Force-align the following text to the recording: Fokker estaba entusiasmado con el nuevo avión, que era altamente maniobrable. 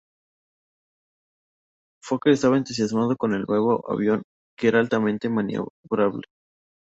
Fokker 2.03 2.31
estaba 2.33 2.57
entusiasmado 2.57 3.15
con 3.15 3.35
el 3.35 3.43
nuevo 3.47 3.87
avión, 3.87 4.23
que 4.57 4.67
era 4.69 4.79
altamente 4.79 5.29
maniobrable. 5.29 6.23